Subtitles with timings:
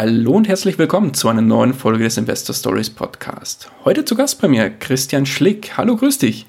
[0.00, 3.68] Hallo und herzlich willkommen zu einer neuen Folge des Investor Stories Podcast.
[3.84, 5.76] Heute zu Gast bei mir Christian Schlick.
[5.76, 6.46] Hallo, grüß dich.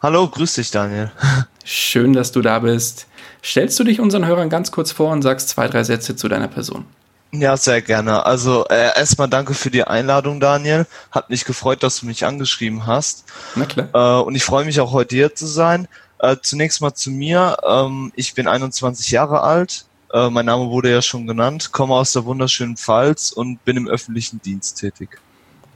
[0.00, 1.12] Hallo, grüß dich, Daniel.
[1.64, 3.06] Schön, dass du da bist.
[3.44, 6.48] Stellst du dich unseren Hörern ganz kurz vor und sagst zwei, drei Sätze zu deiner
[6.48, 6.86] Person?
[7.30, 8.24] Ja, sehr gerne.
[8.24, 10.86] Also äh, erstmal danke für die Einladung, Daniel.
[11.10, 13.26] Hat mich gefreut, dass du mich angeschrieben hast.
[13.54, 13.88] Na klar.
[13.92, 15.88] Äh, und ich freue mich auch heute hier zu sein.
[16.20, 17.58] Äh, zunächst mal zu mir.
[17.68, 22.12] Ähm, ich bin 21 Jahre alt, äh, mein Name wurde ja schon genannt, komme aus
[22.12, 25.20] der wunderschönen Pfalz und bin im öffentlichen Dienst tätig.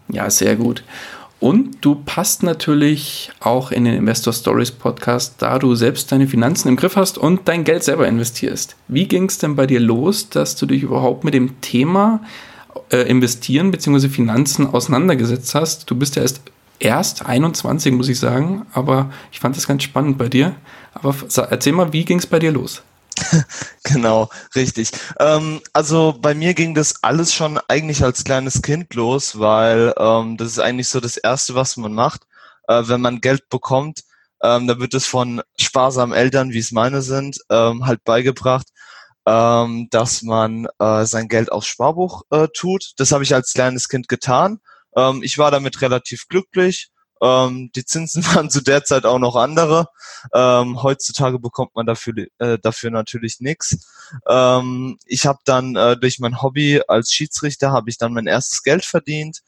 [0.09, 0.83] Ja, sehr gut.
[1.43, 6.69] Und du passt natürlich auch in den Investor Stories Podcast, da du selbst deine Finanzen
[6.69, 8.77] im Griff hast und dein Geld selber investierst.
[8.87, 12.21] Wie ging es denn bei dir los, dass du dich überhaupt mit dem Thema
[12.93, 14.09] äh, Investieren bzw.
[14.09, 15.91] Finanzen auseinandergesetzt hast?
[15.91, 16.43] Du bist ja erst,
[16.79, 20.55] erst 21, muss ich sagen, aber ich fand das ganz spannend bei dir.
[20.95, 21.13] Aber
[21.51, 22.85] erzähl mal, wie ging es bei dir los?
[23.85, 24.91] genau, richtig.
[25.19, 30.37] Ähm, also bei mir ging das alles schon eigentlich als kleines Kind los, weil ähm,
[30.37, 32.23] das ist eigentlich so das Erste, was man macht,
[32.69, 34.05] äh, wenn man Geld bekommt.
[34.43, 38.69] Ähm, da wird es von sparsamen Eltern, wie es meine sind, ähm, halt beigebracht,
[39.27, 42.93] ähm, dass man äh, sein Geld aufs Sparbuch äh, tut.
[42.97, 44.59] Das habe ich als kleines Kind getan.
[44.97, 46.91] Ähm, ich war damit relativ glücklich
[47.23, 49.89] ähm, die Zinsen waren zu der Zeit auch noch andere.
[50.35, 53.87] Ähm, heutzutage bekommt man dafür, äh, dafür natürlich nichts.
[54.29, 58.63] Ähm, ich habe dann äh, durch mein Hobby als Schiedsrichter habe ich dann mein erstes
[58.63, 59.41] Geld verdient,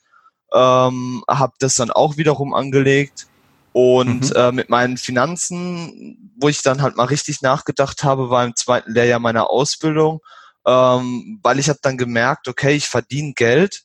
[0.52, 3.27] ähm, habe das dann auch wiederum angelegt
[3.73, 4.36] und mhm.
[4.36, 8.92] äh, mit meinen Finanzen, wo ich dann halt mal richtig nachgedacht habe, war im zweiten
[8.92, 10.20] Lehrjahr meiner Ausbildung,
[10.64, 13.83] ähm, weil ich habe dann gemerkt, okay, ich verdiene Geld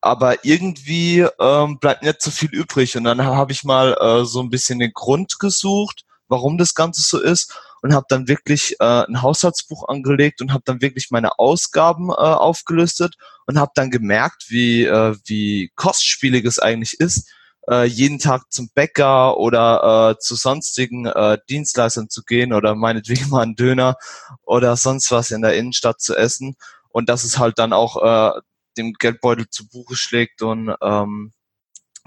[0.00, 2.96] aber irgendwie ähm, bleibt nicht so viel übrig.
[2.96, 7.02] Und dann habe ich mal äh, so ein bisschen den Grund gesucht, warum das Ganze
[7.02, 11.38] so ist und habe dann wirklich äh, ein Haushaltsbuch angelegt und habe dann wirklich meine
[11.38, 13.16] Ausgaben äh, aufgelistet
[13.46, 17.30] und habe dann gemerkt, wie, äh, wie kostspielig es eigentlich ist,
[17.68, 23.28] äh, jeden Tag zum Bäcker oder äh, zu sonstigen äh, Dienstleistern zu gehen oder meinetwegen
[23.30, 23.96] mal einen Döner
[24.44, 26.56] oder sonst was in der Innenstadt zu essen.
[26.92, 28.40] Und dass es halt dann auch äh,
[28.76, 31.32] dem Geldbeutel zu Buche schlägt und ähm,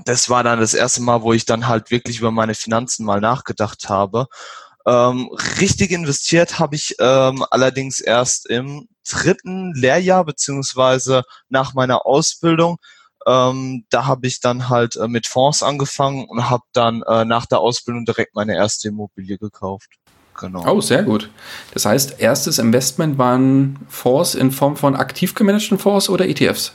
[0.06, 3.22] das war dann das erste Mal, wo ich dann halt wirklich über meine Finanzen mal
[3.22, 4.28] nachgedacht habe.
[4.86, 5.30] Ähm,
[5.60, 12.78] richtig investiert habe ich ähm, allerdings erst im dritten Lehrjahr beziehungsweise nach meiner Ausbildung.
[13.26, 17.46] Ähm, da habe ich dann halt äh, mit Fonds angefangen und habe dann äh, nach
[17.46, 19.90] der Ausbildung direkt meine erste Immobilie gekauft.
[20.40, 20.66] Genau.
[20.68, 21.30] Oh, sehr gut.
[21.74, 26.74] Das heißt, erstes Investment waren Fonds in Form von aktiv gemanagten Fonds oder ETFs?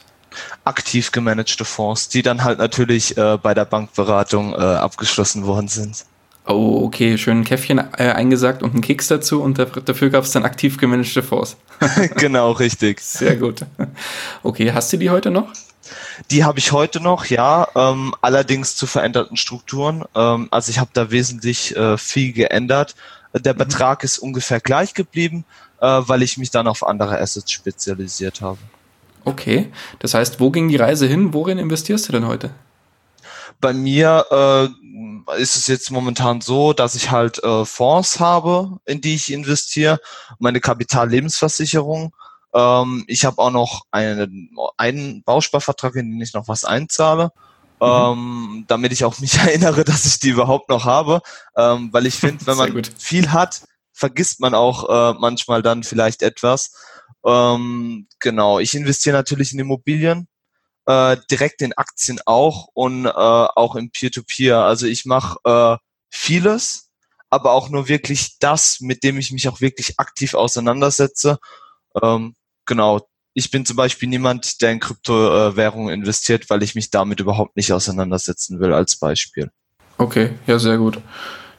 [0.64, 6.04] Aktiv gemanagte Fonds, die dann halt natürlich äh, bei der Bankberatung äh, abgeschlossen worden sind.
[6.46, 10.30] Oh, okay, schön ein Käffchen äh, eingesagt und einen Keks dazu und dafür gab es
[10.30, 11.56] dann aktiv gemanagte Fonds.
[12.16, 13.00] genau, richtig.
[13.00, 13.66] Sehr gut.
[14.42, 15.52] Okay, hast du die heute noch?
[16.30, 20.04] Die habe ich heute noch, ja, ähm, allerdings zu veränderten Strukturen.
[20.14, 22.94] Ähm, also ich habe da wesentlich äh, viel geändert.
[23.34, 23.58] Der mhm.
[23.58, 25.44] Betrag ist ungefähr gleich geblieben,
[25.80, 28.58] äh, weil ich mich dann auf andere Assets spezialisiert habe.
[29.24, 31.34] Okay, das heißt, wo ging die Reise hin?
[31.34, 32.50] Worin investierst du denn heute?
[33.60, 39.00] Bei mir äh, ist es jetzt momentan so, dass ich halt äh, Fonds habe, in
[39.00, 40.00] die ich investiere,
[40.38, 42.14] meine Kapitallebensversicherung.
[42.54, 47.32] Ähm, ich habe auch noch einen, einen Bausparvertrag, in den ich noch was einzahle.
[47.80, 47.86] Mhm.
[47.86, 51.20] Ähm, damit ich auch mich erinnere, dass ich die überhaupt noch habe.
[51.56, 53.62] Ähm, weil ich finde, wenn man viel hat,
[53.92, 56.72] vergisst man auch äh, manchmal dann vielleicht etwas.
[57.24, 60.28] Ähm, genau, ich investiere natürlich in Immobilien,
[60.86, 64.56] äh, direkt in Aktien auch und äh, auch in Peer-to-Peer.
[64.56, 64.64] -Peer.
[64.64, 65.76] Also ich mache äh,
[66.10, 66.90] vieles,
[67.30, 71.38] aber auch nur wirklich das, mit dem ich mich auch wirklich aktiv auseinandersetze.
[72.02, 72.34] Ähm,
[72.66, 73.00] genau,
[73.38, 77.72] ich bin zum Beispiel niemand, der in Kryptowährungen investiert, weil ich mich damit überhaupt nicht
[77.72, 79.52] auseinandersetzen will, als Beispiel.
[79.96, 80.98] Okay, ja, sehr gut.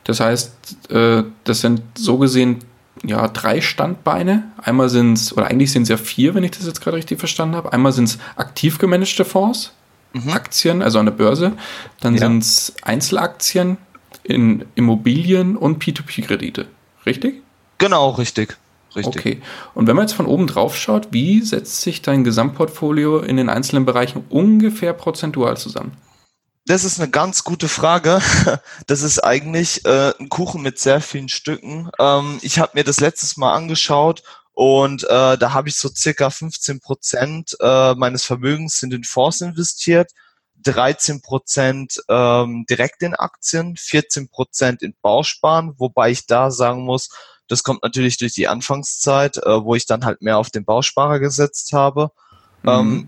[0.03, 0.51] Das heißt,
[0.89, 2.59] äh, das sind so gesehen
[3.05, 4.51] ja drei Standbeine.
[4.61, 7.17] Einmal sind es, oder eigentlich sind es ja vier, wenn ich das jetzt gerade richtig
[7.17, 7.71] verstanden habe.
[7.71, 9.71] Einmal sind es aktiv gemanagte Fonds,
[10.11, 10.31] mhm.
[10.31, 11.53] Aktien, also an der Börse.
[12.01, 12.19] Dann ja.
[12.19, 13.77] sind es Einzelaktien
[14.23, 16.65] in Immobilien und P2P-Kredite.
[17.05, 17.41] Richtig?
[17.77, 18.57] Genau, richtig.
[18.95, 19.15] Richtig.
[19.15, 19.41] Okay.
[19.75, 23.49] Und wenn man jetzt von oben drauf schaut, wie setzt sich dein Gesamtportfolio in den
[23.49, 25.95] einzelnen Bereichen ungefähr prozentual zusammen?
[26.65, 28.21] Das ist eine ganz gute Frage.
[28.87, 31.89] Das ist eigentlich äh, ein Kuchen mit sehr vielen Stücken.
[31.99, 36.29] Ähm, ich habe mir das letztes Mal angeschaut und äh, da habe ich so circa
[36.29, 40.11] 15 Prozent äh, meines Vermögens in den Fonds investiert,
[40.63, 47.09] 13 Prozent ähm, direkt in Aktien, 14 Prozent in Bausparen, wobei ich da sagen muss,
[47.49, 51.19] das kommt natürlich durch die Anfangszeit, äh, wo ich dann halt mehr auf den Bausparer
[51.19, 52.11] gesetzt habe.
[52.63, 52.69] Mhm.
[52.69, 53.07] Ähm,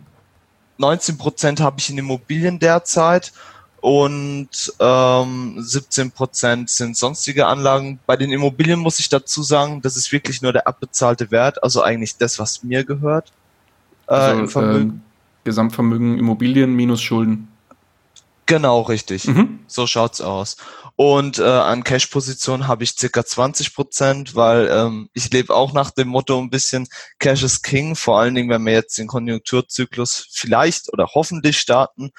[0.78, 3.32] 19 Prozent habe ich in Immobilien derzeit
[3.82, 4.50] und
[4.80, 8.00] ähm, 17 Prozent sind sonstige Anlagen.
[8.06, 11.82] Bei den Immobilien muss ich dazu sagen, das ist wirklich nur der abbezahlte Wert, also
[11.82, 13.32] eigentlich das, was mir gehört.
[14.08, 14.90] Äh, also, Vermögen.
[14.90, 17.48] Äh, Gesamtvermögen Immobilien minus Schulden.
[18.52, 19.28] Genau, richtig.
[19.28, 19.62] Mhm.
[19.68, 20.58] So schaut's aus.
[20.98, 25.92] Und äh, an Cash-Position habe ich circa 20 Prozent, weil ähm, ich lebe auch nach
[25.92, 30.28] dem Motto ein bisschen Cash is King, vor allen Dingen, wenn wir jetzt den Konjunkturzyklus
[30.34, 32.10] vielleicht oder hoffentlich starten,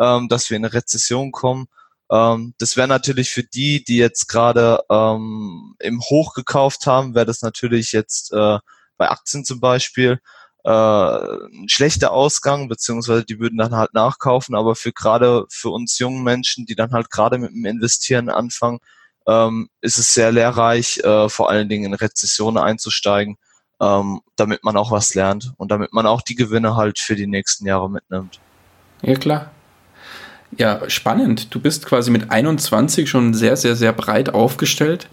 [0.00, 1.66] ähm, dass wir in eine Rezession kommen.
[2.10, 7.26] Ähm, das wäre natürlich für die, die jetzt gerade ähm, im Hoch gekauft haben, wäre
[7.26, 8.58] das natürlich jetzt äh,
[8.96, 10.18] bei Aktien zum Beispiel
[10.66, 15.96] äh, ein schlechter Ausgang, beziehungsweise die würden dann halt nachkaufen, aber für gerade für uns
[16.00, 18.80] jungen Menschen, die dann halt gerade mit dem Investieren anfangen,
[19.28, 23.36] ähm, ist es sehr lehrreich, äh, vor allen Dingen in Rezessionen einzusteigen,
[23.80, 27.28] ähm, damit man auch was lernt und damit man auch die Gewinne halt für die
[27.28, 28.40] nächsten Jahre mitnimmt.
[29.02, 29.52] Ja, klar.
[30.58, 31.54] Ja, spannend.
[31.54, 35.08] Du bist quasi mit 21 schon sehr, sehr, sehr breit aufgestellt.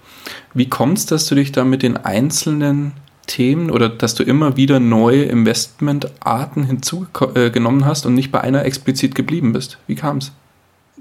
[0.55, 2.93] Wie kommt es, dass du dich da mit den einzelnen
[3.27, 9.15] Themen oder dass du immer wieder neue Investmentarten hinzugenommen hast und nicht bei einer explizit
[9.15, 9.77] geblieben bist?
[9.87, 10.31] Wie kam es?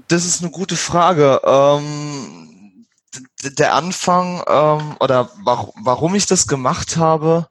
[0.07, 1.41] Das ist eine gute Frage.
[1.45, 2.85] Ähm,
[3.43, 7.47] der Anfang ähm, oder warum, warum ich das gemacht habe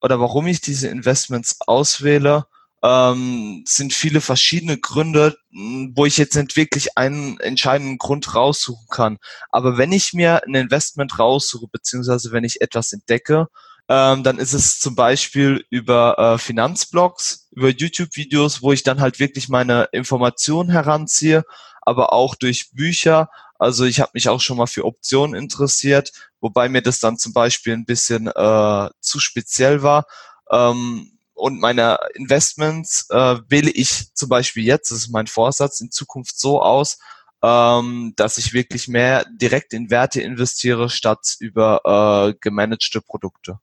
[0.00, 2.46] oder warum ich diese Investments auswähle,
[2.82, 9.18] ähm, sind viele verschiedene Gründe, wo ich jetzt nicht wirklich einen entscheidenden Grund raussuchen kann.
[9.50, 13.48] Aber wenn ich mir ein Investment raussuche, beziehungsweise wenn ich etwas entdecke
[13.88, 19.20] ähm, dann ist es zum Beispiel über äh, Finanzblogs, über YouTube-Videos, wo ich dann halt
[19.20, 21.44] wirklich meine Informationen heranziehe,
[21.82, 23.30] aber auch durch Bücher.
[23.58, 27.32] Also ich habe mich auch schon mal für Optionen interessiert, wobei mir das dann zum
[27.32, 30.06] Beispiel ein bisschen äh, zu speziell war.
[30.50, 35.90] Ähm, und meine Investments äh, wähle ich zum Beispiel jetzt, das ist mein Vorsatz, in
[35.90, 36.98] Zukunft so aus,
[37.42, 43.60] ähm, dass ich wirklich mehr direkt in Werte investiere, statt über äh, gemanagte Produkte.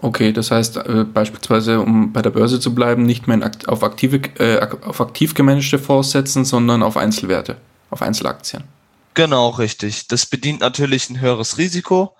[0.00, 4.18] Okay, das heißt äh, beispielsweise, um bei der Börse zu bleiben, nicht mehr auf, aktive,
[4.38, 7.56] äh, auf aktiv gemanagte Fonds setzen, sondern auf Einzelwerte,
[7.90, 8.64] auf Einzelaktien.
[9.14, 10.06] Genau, richtig.
[10.06, 12.14] Das bedient natürlich ein höheres Risiko.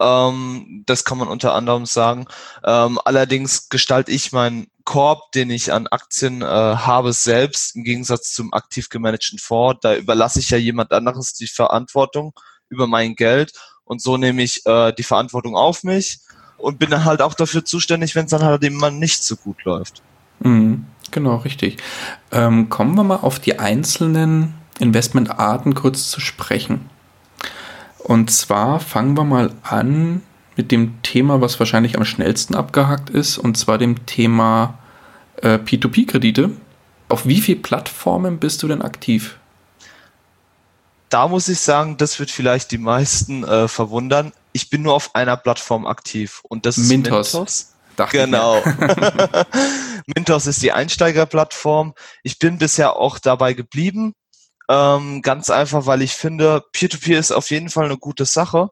[0.00, 2.26] Ähm, das kann man unter anderem sagen.
[2.64, 8.32] Ähm, allerdings gestalte ich meinen Korb, den ich an Aktien äh, habe, selbst im Gegensatz
[8.32, 9.80] zum aktiv gemanagten Fonds.
[9.82, 12.32] Da überlasse ich ja jemand anderes die Verantwortung
[12.68, 13.52] über mein Geld
[13.84, 16.20] und so nehme ich äh, die Verantwortung auf mich
[16.60, 19.36] und bin dann halt auch dafür zuständig, wenn es dann halt eben mal nicht so
[19.36, 20.02] gut läuft.
[20.40, 21.78] Mhm, genau, richtig.
[22.32, 26.88] Ähm, kommen wir mal auf die einzelnen Investmentarten kurz zu sprechen.
[27.98, 30.22] Und zwar fangen wir mal an
[30.56, 34.78] mit dem Thema, was wahrscheinlich am schnellsten abgehakt ist, und zwar dem Thema
[35.42, 36.50] äh, P2P-Kredite.
[37.08, 39.36] Auf wie viele Plattformen bist du denn aktiv?
[41.08, 45.14] Da muss ich sagen, das wird vielleicht die meisten äh, verwundern ich bin nur auf
[45.14, 47.32] einer Plattform aktiv und das ist Mintos.
[47.32, 47.74] Mintos.
[47.96, 48.62] Dachte genau.
[50.06, 51.94] Mintos ist die Einsteigerplattform.
[52.22, 54.14] Ich bin bisher auch dabei geblieben.
[54.68, 58.70] Ähm, ganz einfach, weil ich finde, Peer-to-Peer -Peer ist auf jeden Fall eine gute Sache.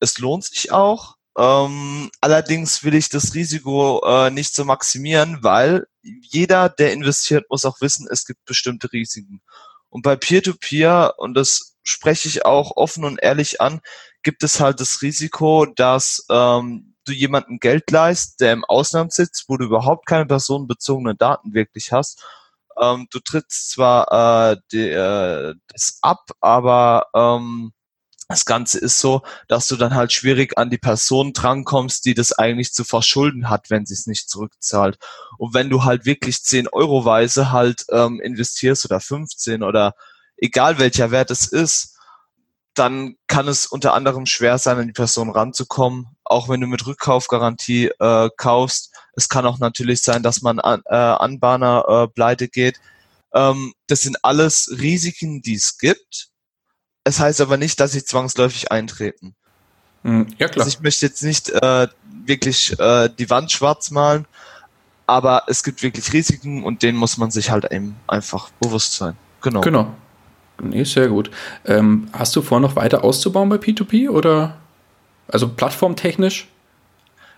[0.00, 1.16] Es lohnt sich auch.
[1.36, 7.64] Ähm, allerdings will ich das Risiko äh, nicht so maximieren, weil jeder, der investiert, muss
[7.64, 9.42] auch wissen, es gibt bestimmte Risiken.
[9.88, 13.80] Und bei Peer-to-Peer, -Peer, und das spreche ich auch offen und ehrlich an,
[14.24, 19.44] gibt es halt das Risiko, dass ähm, du jemanden Geld leist, der im Ausland sitzt,
[19.48, 22.24] wo du überhaupt keine personenbezogenen Daten wirklich hast.
[22.80, 27.72] Ähm, du trittst zwar äh, die, äh, das ab, aber ähm,
[28.28, 32.32] das Ganze ist so, dass du dann halt schwierig an die Person drankommst, die das
[32.32, 34.98] eigentlich zu verschulden hat, wenn sie es nicht zurückzahlt.
[35.36, 39.94] Und wenn du halt wirklich 10 Euro weise halt ähm, investierst oder 15 oder
[40.38, 41.93] egal welcher Wert es ist,
[42.74, 46.86] dann kann es unter anderem schwer sein, an die Person ranzukommen, auch wenn du mit
[46.86, 48.92] Rückkaufgarantie äh, kaufst.
[49.16, 52.80] Es kann auch natürlich sein, dass man an äh, Anbahner äh, pleite geht.
[53.32, 56.28] Ähm, das sind alles Risiken, die es gibt.
[57.04, 59.34] Es heißt aber nicht, dass sie zwangsläufig eintreten.
[60.02, 60.64] Hm, ja, klar.
[60.64, 61.88] Also ich möchte jetzt nicht äh,
[62.24, 64.26] wirklich äh, die Wand schwarz malen,
[65.06, 69.16] aber es gibt wirklich Risiken und denen muss man sich halt eben einfach bewusst sein.
[69.42, 69.60] Genau.
[69.60, 69.94] Genau.
[70.62, 71.30] Nee, sehr gut.
[71.64, 74.56] Ähm, hast du vor, noch weiter auszubauen bei P2P oder
[75.28, 76.48] also plattformtechnisch?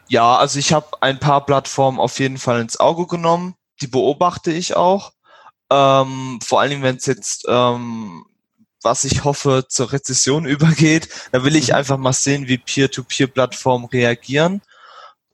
[0.09, 3.55] Ja, also ich habe ein paar Plattformen auf jeden Fall ins Auge genommen.
[3.81, 5.13] Die beobachte ich auch.
[5.71, 8.25] Ähm, vor allen Dingen, wenn es jetzt, ähm,
[8.83, 11.75] was ich hoffe, zur Rezession übergeht, da will ich mhm.
[11.77, 14.63] einfach mal sehen, wie Peer-to-Peer-Plattformen reagieren.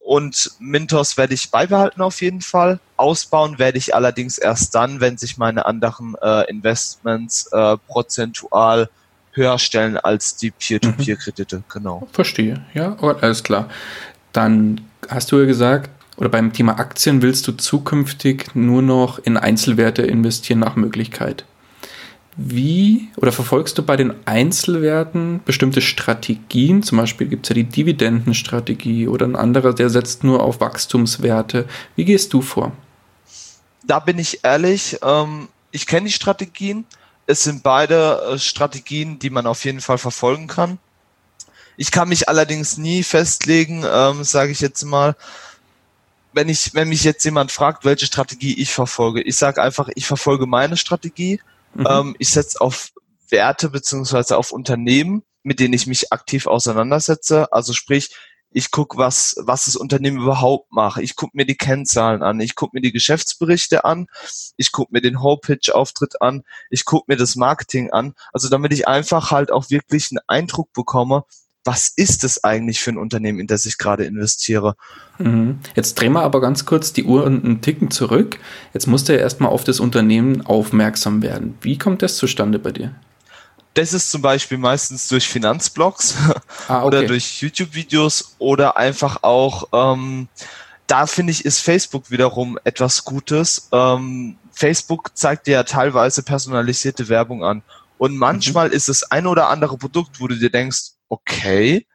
[0.04, 2.80] Und Mintos werde ich beibehalten auf jeden Fall.
[2.96, 8.88] Ausbauen werde ich allerdings erst dann, wenn sich meine anderen äh, Investments äh, prozentual
[9.32, 11.58] höher stellen als die Peer-to-Peer-Kredite.
[11.58, 11.64] Mhm.
[11.68, 12.08] Genau.
[12.12, 12.64] Verstehe.
[12.74, 13.68] Ja, alles klar.
[14.32, 19.36] Dann hast du ja gesagt, oder beim Thema Aktien willst du zukünftig nur noch in
[19.36, 21.44] Einzelwerte investieren nach Möglichkeit.
[22.36, 26.82] Wie oder verfolgst du bei den Einzelwerten bestimmte Strategien?
[26.82, 31.66] Zum Beispiel gibt es ja die Dividendenstrategie oder ein anderer, der setzt nur auf Wachstumswerte.
[31.94, 32.72] Wie gehst du vor?
[33.84, 36.86] Da bin ich ehrlich, ähm, ich kenne die Strategien.
[37.26, 40.78] Es sind beide äh, Strategien, die man auf jeden Fall verfolgen kann.
[41.76, 45.16] Ich kann mich allerdings nie festlegen, ähm, sage ich jetzt mal,
[46.32, 50.06] wenn ich, wenn mich jetzt jemand fragt, welche Strategie ich verfolge, ich sage einfach, ich
[50.06, 51.40] verfolge meine Strategie.
[51.74, 51.86] Mhm.
[51.88, 52.92] Ähm, ich setze auf
[53.28, 57.52] Werte beziehungsweise auf Unternehmen, mit denen ich mich aktiv auseinandersetze.
[57.52, 58.14] Also sprich,
[58.54, 61.00] ich gucke, was, was das Unternehmen überhaupt macht.
[61.00, 64.06] Ich gucke mir die Kennzahlen an, ich gucke mir die Geschäftsberichte an,
[64.56, 68.14] ich gucke mir den Whole-Pitch-Auftritt an, ich gucke mir das Marketing an.
[68.32, 71.24] Also damit ich einfach halt auch wirklich einen Eindruck bekomme,
[71.64, 74.74] was ist es eigentlich für ein Unternehmen, in das ich gerade investiere?
[75.18, 75.60] Mhm.
[75.74, 78.38] Jetzt drehen wir aber ganz kurz die Uhr einen Ticken zurück.
[78.74, 81.56] Jetzt musst du ja erstmal auf das Unternehmen aufmerksam werden.
[81.60, 82.94] Wie kommt das zustande bei dir?
[83.74, 86.16] Das ist zum Beispiel meistens durch Finanzblogs
[86.68, 86.86] ah, okay.
[86.86, 90.28] oder durch YouTube-Videos oder einfach auch, ähm,
[90.86, 93.68] da finde ich, ist Facebook wiederum etwas Gutes.
[93.72, 97.62] Ähm, Facebook zeigt dir ja teilweise personalisierte Werbung an.
[97.96, 98.74] Und manchmal mhm.
[98.74, 101.86] ist es ein oder andere Produkt, wo du dir denkst, okay,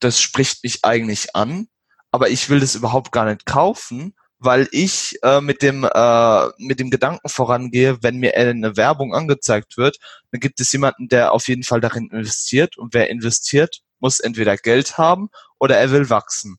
[0.00, 1.68] das spricht mich eigentlich an,
[2.10, 6.80] aber ich will das überhaupt gar nicht kaufen, weil ich äh, mit dem äh, mit
[6.80, 9.98] dem Gedanken vorangehe, wenn mir eine Werbung angezeigt wird,
[10.32, 14.56] dann gibt es jemanden, der auf jeden Fall darin investiert und wer investiert, muss entweder
[14.56, 15.28] Geld haben
[15.60, 16.56] oder er will wachsen.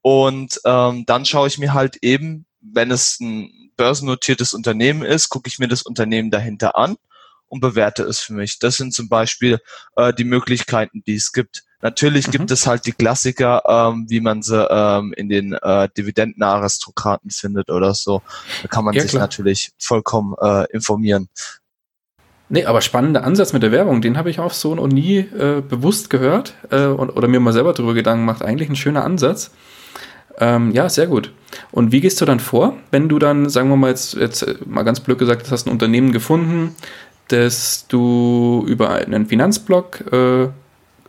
[0.00, 5.48] Und ähm, dann schaue ich mir halt eben, wenn es ein börsennotiertes Unternehmen ist, gucke
[5.48, 6.96] ich mir das Unternehmen dahinter an
[7.52, 8.58] und bewerte es für mich.
[8.58, 9.58] Das sind zum Beispiel
[9.96, 11.64] äh, die Möglichkeiten, die es gibt.
[11.82, 12.30] Natürlich mhm.
[12.30, 17.68] gibt es halt die Klassiker, ähm, wie man sie ähm, in den äh, Dividendenaristokraten findet
[17.70, 18.22] oder so.
[18.62, 19.24] Da kann man ja, sich klar.
[19.24, 21.28] natürlich vollkommen äh, informieren.
[22.48, 25.62] Nee, aber spannender Ansatz mit der Werbung, den habe ich auch so noch nie äh,
[25.66, 28.42] bewusst gehört äh, und, oder mir mal selber darüber Gedanken gemacht.
[28.42, 29.50] Eigentlich ein schöner Ansatz.
[30.38, 31.32] Ähm, ja, sehr gut.
[31.70, 34.56] Und wie gehst du dann vor, wenn du dann, sagen wir mal jetzt, jetzt äh,
[34.64, 36.74] mal ganz blöd gesagt, hast ein Unternehmen gefunden,
[37.28, 40.48] das du über einen Finanzblog äh,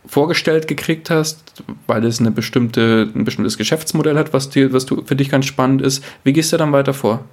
[0.06, 5.04] vorgestellt gekriegt hast, weil es eine bestimmte, ein bestimmtes Geschäftsmodell hat, was, dir, was du,
[5.04, 6.04] für dich ganz spannend ist.
[6.24, 7.24] Wie gehst du dann weiter vor?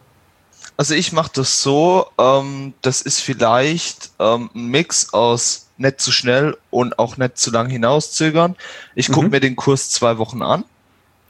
[0.77, 6.13] Also ich mache das so, ähm, das ist vielleicht ähm, ein Mix aus nicht zu
[6.13, 8.57] schnell und auch nicht zu lang hinauszögern.
[8.95, 9.31] Ich gucke mhm.
[9.33, 10.65] mir den Kurs zwei Wochen an.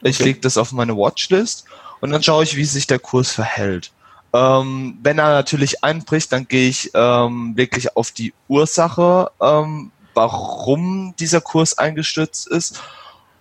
[0.03, 0.29] Ich okay.
[0.29, 1.65] lege das auf meine Watchlist
[2.01, 3.93] und dann schaue ich, wie sich der Kurs verhält.
[4.33, 11.15] Ähm, wenn er natürlich einbricht, dann gehe ich ähm, wirklich auf die Ursache, ähm, warum
[11.19, 12.81] dieser Kurs eingestürzt ist.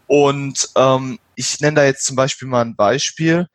[0.07, 3.47] Und ähm, ich nenne da jetzt zum Beispiel mal ein Beispiel.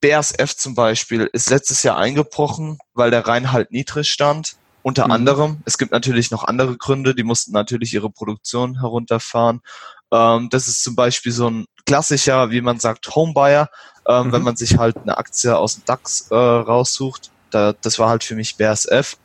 [0.00, 4.56] BASF zum Beispiel ist letztes Jahr eingebrochen, weil der Reinhalt niedrig stand.
[4.82, 5.12] Unter mhm.
[5.12, 5.60] anderem.
[5.64, 7.14] Es gibt natürlich noch andere Gründe.
[7.14, 9.60] Die mussten natürlich ihre Produktion herunterfahren.
[10.12, 13.68] Ähm, das ist zum Beispiel so ein klassischer, wie man sagt, Homebuyer
[14.08, 14.32] ähm, mhm.
[14.32, 17.30] wenn man sich halt eine Aktie aus dem DAX äh, raussucht.
[17.50, 19.16] Da, das war halt für mich BASF.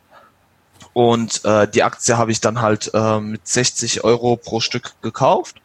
[0.93, 5.61] Und äh, die Aktie habe ich dann halt äh, mit 60 Euro pro Stück gekauft.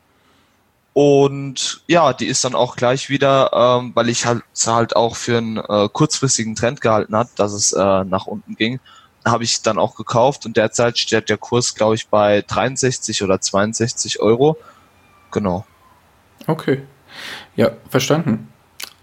[0.92, 5.38] Und ja, die ist dann auch gleich wieder, ähm, weil ich halt halt auch für
[5.38, 8.80] einen äh, kurzfristigen Trend gehalten hat, dass es äh, nach unten ging,
[9.24, 13.40] habe ich dann auch gekauft und derzeit steht der Kurs, glaube ich, bei 63 oder
[13.40, 14.56] 62 Euro.
[15.36, 15.66] Genau.
[16.46, 16.80] Okay.
[17.56, 18.48] Ja, verstanden.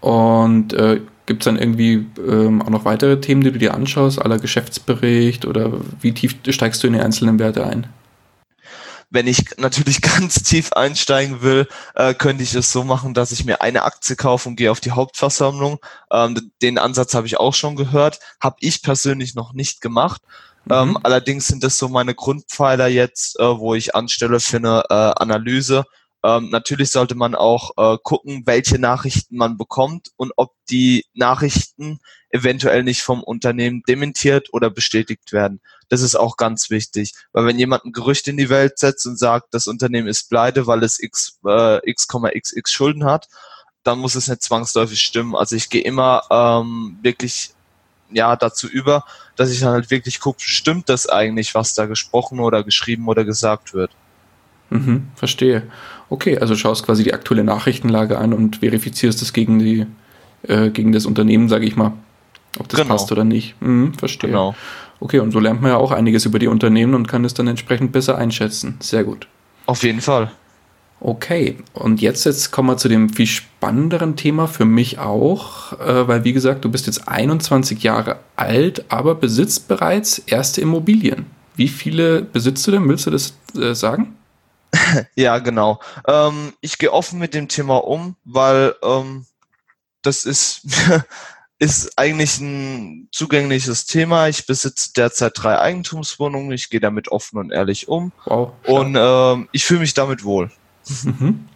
[0.00, 4.20] Und äh, gibt es dann irgendwie ähm, auch noch weitere Themen, die du dir anschaust,
[4.20, 7.86] aller Geschäftsbericht oder wie tief steigst du in die einzelnen Werte ein?
[9.10, 13.44] Wenn ich natürlich ganz tief einsteigen will, äh, könnte ich es so machen, dass ich
[13.44, 15.78] mir eine Aktie kaufe und gehe auf die Hauptversammlung.
[16.10, 20.20] Ähm, den Ansatz habe ich auch schon gehört, habe ich persönlich noch nicht gemacht.
[20.64, 20.72] Mhm.
[20.72, 25.22] Ähm, allerdings sind das so meine Grundpfeiler jetzt, äh, wo ich anstelle für eine äh,
[25.22, 25.84] Analyse
[26.24, 32.00] Ähm, natürlich sollte man auch äh, gucken, welche Nachrichten man bekommt und ob die Nachrichten
[32.30, 35.60] eventuell nicht vom Unternehmen dementiert oder bestätigt werden.
[35.90, 39.18] Das ist auch ganz wichtig, weil wenn jemand ein Gerücht in die Welt setzt und
[39.18, 43.28] sagt, das Unternehmen ist pleite, weil es x, äh, x,xx Schulden hat,
[43.82, 45.36] dann muss es nicht zwangsläufig stimmen.
[45.36, 47.50] Also ich gehe immer ähm, wirklich
[48.10, 49.04] ja dazu über,
[49.36, 53.26] dass ich dann halt wirklich gucke, stimmt das eigentlich, was da gesprochen oder geschrieben oder
[53.26, 53.90] gesagt wird.
[54.74, 55.62] Mhm, verstehe.
[56.10, 59.86] Okay, also schaust quasi die aktuelle Nachrichtenlage an und verifizierst es gegen die
[60.48, 61.92] äh, gegen das Unternehmen, sage ich mal,
[62.58, 62.94] ob das genau.
[62.94, 63.60] passt oder nicht.
[63.60, 64.30] Mhm, verstehe.
[64.30, 64.54] Genau.
[65.00, 67.46] Okay, und so lernt man ja auch einiges über die Unternehmen und kann es dann
[67.46, 68.76] entsprechend besser einschätzen.
[68.80, 69.26] Sehr gut.
[69.66, 70.30] Auf jeden Fall.
[71.00, 76.08] Okay, und jetzt, jetzt kommen wir zu dem viel spannenderen Thema für mich auch, äh,
[76.08, 81.26] weil wie gesagt, du bist jetzt 21 Jahre alt, aber besitzt bereits erste Immobilien.
[81.56, 82.88] Wie viele besitzt du denn?
[82.88, 84.14] Willst du das äh, sagen?
[85.14, 85.80] ja, genau.
[86.06, 89.26] Ähm, ich gehe offen mit dem Thema um, weil ähm,
[90.02, 90.62] das ist,
[91.58, 94.28] ist eigentlich ein zugängliches Thema.
[94.28, 96.52] Ich besitze derzeit drei Eigentumswohnungen.
[96.52, 98.12] Ich gehe damit offen und ehrlich um.
[98.24, 98.52] Wow.
[98.66, 100.50] Und ähm, ich fühle mich damit wohl.
[101.04, 101.48] Mhm.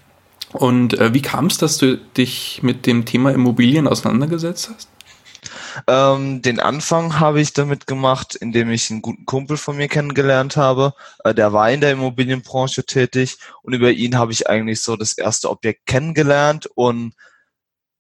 [0.53, 4.89] Und äh, wie kam es, dass du dich mit dem Thema Immobilien auseinandergesetzt hast?
[5.87, 10.57] Ähm, den Anfang habe ich damit gemacht, indem ich einen guten Kumpel von mir kennengelernt
[10.57, 10.95] habe.
[11.25, 15.13] Äh, der war in der Immobilienbranche tätig und über ihn habe ich eigentlich so das
[15.13, 17.15] erste Objekt kennengelernt und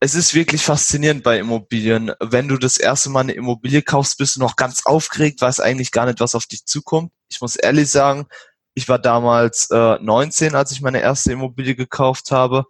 [0.01, 2.13] es ist wirklich faszinierend bei Immobilien.
[2.21, 5.91] Wenn du das erste Mal eine Immobilie kaufst, bist du noch ganz aufgeregt, weißt eigentlich
[5.91, 7.13] gar nicht, was auf dich zukommt.
[7.29, 8.27] Ich muss ehrlich sagen,
[8.75, 12.67] ich war damals äh, 19, als ich meine erste Immobilie gekauft habe.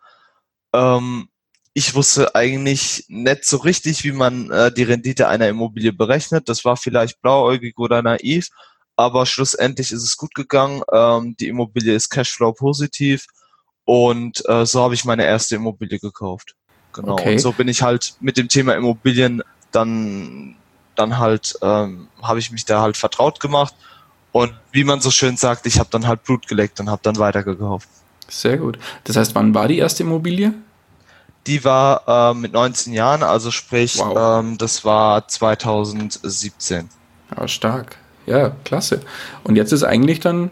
[0.72, 1.28] Ähm,
[1.74, 6.48] ich wusste eigentlich nicht so richtig, wie man äh, die Rendite einer Immobilie berechnet.
[6.48, 8.48] Das war vielleicht blauäugig oder naiv,
[8.96, 10.82] aber schlussendlich ist es gut gegangen.
[10.92, 13.26] Ähm, die Immobilie ist Cashflow positiv
[13.84, 16.54] und äh, so habe ich meine erste Immobilie gekauft.
[16.92, 17.12] Genau.
[17.12, 17.32] Okay.
[17.32, 20.56] Und so bin ich halt mit dem Thema Immobilien dann
[20.96, 23.74] dann halt ähm, habe ich mich da halt vertraut gemacht
[24.32, 27.18] und wie man so schön sagt, ich habe dann halt Blut geleckt und habe dann
[27.18, 27.88] weitergekauft.
[28.28, 28.78] Sehr gut.
[29.04, 30.54] Das heißt, wann war die erste Immobilie?
[31.46, 34.40] Die war äh, mit 19 Jahren, also sprich, wow.
[34.40, 36.88] ähm, das war 2017.
[37.36, 37.96] Ja, stark.
[38.26, 39.00] Ja, klasse.
[39.44, 40.50] Und jetzt ist eigentlich dann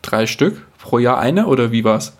[0.00, 2.14] drei Stück pro Jahr eine oder wie war's?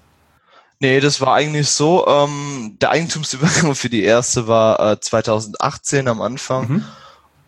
[0.81, 2.07] Nee, das war eigentlich so.
[2.07, 6.69] Ähm, der Eigentumsübergang für die erste war äh, 2018 am Anfang.
[6.69, 6.85] Mhm.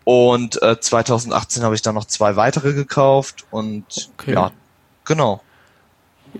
[0.03, 4.33] Und äh, 2018 habe ich dann noch zwei weitere gekauft und okay.
[4.33, 4.51] ja,
[5.05, 5.41] genau.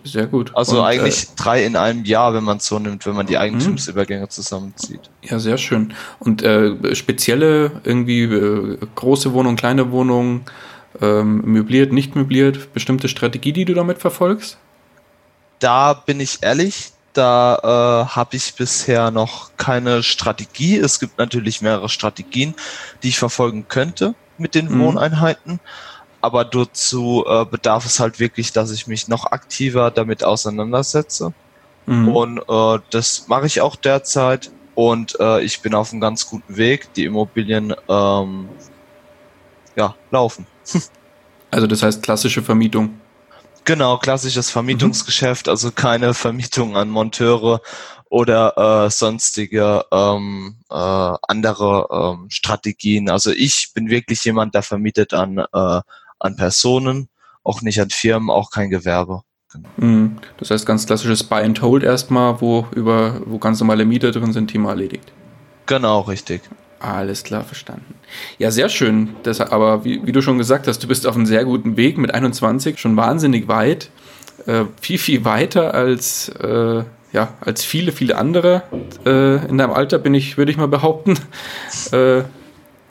[0.03, 0.51] Sehr gut.
[0.55, 3.27] Also und, eigentlich äh, drei in einem Jahr, wenn man es so nimmt, wenn man
[3.27, 5.09] die Eigentumsübergänge zusammenzieht.
[5.21, 5.93] Ja, sehr schön.
[6.19, 10.45] Und äh, spezielle irgendwie äh, große Wohnung, kleine Wohnung,
[10.99, 14.57] ähm, möbliert, nicht möbliert, bestimmte Strategie, die du damit verfolgst?
[15.59, 17.55] Da bin ich ehrlich, da
[18.07, 20.77] äh, habe ich bisher noch keine Strategie.
[20.77, 22.55] Es gibt natürlich mehrere Strategien,
[23.03, 24.79] die ich verfolgen könnte mit den mhm.
[24.79, 25.59] Wohneinheiten
[26.21, 31.33] aber dazu äh, bedarf es halt wirklich, dass ich mich noch aktiver damit auseinandersetze.
[31.85, 32.07] Mhm.
[32.09, 36.57] Und äh, das mache ich auch derzeit und äh, ich bin auf einem ganz guten
[36.57, 36.93] Weg.
[36.93, 38.49] Die Immobilien ähm,
[39.75, 40.45] ja, laufen.
[41.51, 42.99] also das heißt klassische Vermietung.
[43.63, 45.51] Genau, klassisches Vermietungsgeschäft, mhm.
[45.51, 47.61] also keine Vermietung an Monteure
[48.09, 53.09] oder äh, sonstige ähm, äh, andere ähm, Strategien.
[53.09, 55.81] Also ich bin wirklich jemand, der vermietet an äh,
[56.21, 57.09] an Personen,
[57.43, 59.21] auch nicht an Firmen, auch kein Gewerbe.
[59.51, 59.69] Genau.
[59.77, 60.17] Mhm.
[60.37, 64.31] Das heißt ganz klassisches Buy and Hold erstmal, wo über wo ganz normale Mieter drin
[64.31, 65.11] sind, Thema erledigt.
[65.65, 66.41] Genau, richtig.
[66.79, 67.93] Alles klar, verstanden.
[68.39, 69.15] Ja, sehr schön.
[69.23, 71.97] Das, aber wie, wie, du schon gesagt hast, du bist auf einem sehr guten Weg
[71.97, 73.91] mit 21, schon wahnsinnig weit.
[74.47, 78.63] Äh, viel, viel weiter als, äh, ja, als viele, viele andere.
[79.05, 81.15] Äh, in deinem Alter bin ich, würde ich mal behaupten.
[81.91, 82.23] Äh,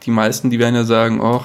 [0.04, 1.42] die meisten, die werden ja sagen, oh,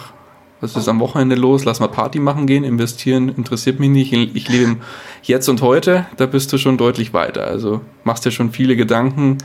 [0.73, 1.65] was ist am Wochenende los?
[1.65, 4.13] Lass mal Party machen gehen, investieren interessiert mich nicht.
[4.13, 4.82] Ich lebe im
[5.21, 7.45] Jetzt und Heute, da bist du schon deutlich weiter.
[7.45, 9.38] Also machst dir schon viele Gedanken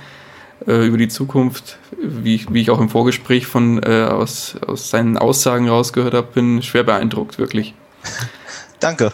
[0.66, 5.18] äh, über die Zukunft, wie, wie ich auch im Vorgespräch von äh, aus, aus seinen
[5.18, 7.74] Aussagen rausgehört habe, bin schwer beeindruckt, wirklich.
[8.80, 9.12] Danke.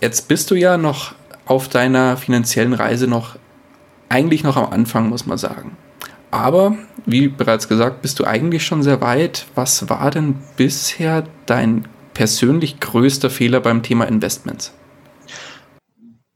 [0.00, 1.14] Jetzt bist du ja noch
[1.46, 3.36] auf deiner finanziellen Reise noch
[4.08, 5.76] eigentlich noch am Anfang, muss man sagen.
[6.36, 9.46] Aber, wie bereits gesagt, bist du eigentlich schon sehr weit.
[9.54, 14.74] Was war denn bisher dein persönlich größter Fehler beim Thema Investments?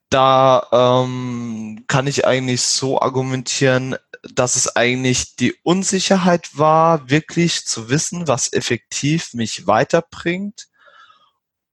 [0.09, 3.95] Da ähm, kann ich eigentlich so argumentieren,
[4.35, 10.69] dass es eigentlich die Unsicherheit war, wirklich zu wissen, was effektiv mich weiterbringt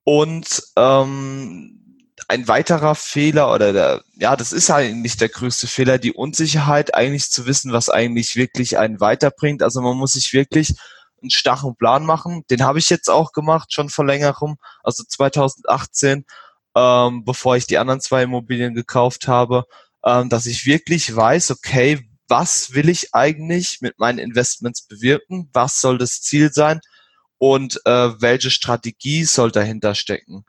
[0.04, 1.87] und ähm,
[2.28, 7.32] ein weiterer Fehler oder der, ja, das ist eigentlich der größte Fehler, die Unsicherheit, eigentlich
[7.32, 9.64] zu wissen, was eigentlich wirklich einen weiterbringt.
[9.64, 10.76] Also man muss sich wirklich
[11.22, 12.44] einen starren Plan machen.
[12.50, 16.26] Den habe ich jetzt auch gemacht, schon vor längerem, also 2018,
[16.76, 19.64] ähm, bevor ich die anderen zwei Immobilien gekauft habe,
[20.04, 25.50] ähm, dass ich wirklich weiß, okay, was will ich eigentlich mit meinen Investments bewirken?
[25.54, 26.82] Was soll das Ziel sein?
[27.38, 30.44] Und äh, welche Strategie soll dahinter stecken?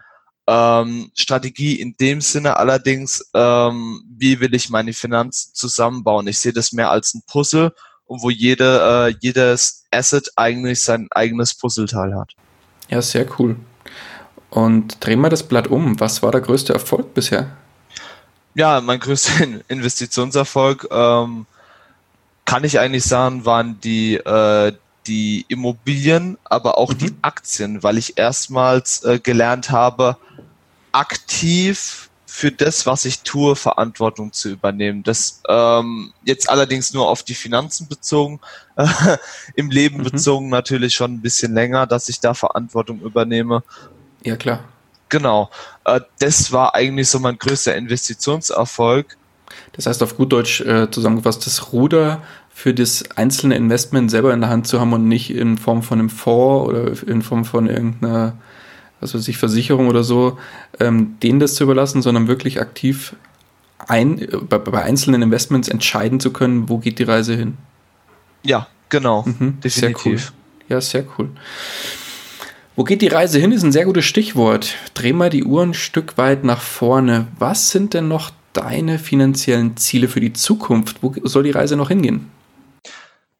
[0.51, 6.27] Ähm, Strategie in dem Sinne allerdings, ähm, wie will ich meine Finanzen zusammenbauen?
[6.27, 7.75] Ich sehe das mehr als ein Puzzle
[8.07, 12.33] und wo jede, äh, jedes Asset eigentlich sein eigenes Puzzleteil hat.
[12.89, 13.57] Ja, sehr cool.
[14.49, 16.01] Und drehen wir das Blatt um.
[16.01, 17.55] Was war der größte Erfolg bisher?
[18.55, 21.45] Ja, mein größter Investitionserfolg, ähm,
[22.47, 24.73] kann ich eigentlich sagen, waren die, äh,
[25.07, 26.99] die Immobilien, aber auch mhm.
[26.99, 30.17] die Aktien, weil ich erstmals äh, gelernt habe,
[30.93, 35.03] aktiv für das, was ich tue, Verantwortung zu übernehmen.
[35.03, 38.39] Das ähm, jetzt allerdings nur auf die Finanzen bezogen,
[38.77, 38.87] äh,
[39.55, 40.05] im Leben mhm.
[40.05, 43.65] bezogen natürlich schon ein bisschen länger, dass ich da Verantwortung übernehme.
[44.23, 44.61] Ja, klar.
[45.09, 45.51] Genau.
[45.85, 49.17] Äh, das war eigentlich so mein größter Investitionserfolg.
[49.73, 54.43] Das heißt auf gut Deutsch äh, zusammengefasst, das Ruder für das einzelne Investment selber in
[54.43, 57.69] der Hand zu haben und nicht in Form von einem Fonds oder in Form von
[57.69, 58.37] irgendeiner
[59.01, 60.39] was weiß ich, Versicherung oder so,
[60.81, 63.15] ähm, denen das zu überlassen, sondern wirklich aktiv
[63.87, 67.57] ein, bei, bei, einzelnen Investments entscheiden zu können, wo geht die Reise hin.
[68.43, 69.23] Ja, genau.
[69.23, 70.03] Mhm, definitiv.
[70.03, 70.21] Sehr cool.
[70.69, 71.31] Ja, sehr cool.
[72.77, 74.77] Wo geht die Reise hin, ist ein sehr gutes Stichwort.
[74.95, 77.27] Dreh mal die Uhr ein Stück weit nach vorne.
[77.39, 81.03] Was sind denn noch deine finanziellen Ziele für die Zukunft?
[81.03, 82.31] Wo soll die Reise noch hingehen?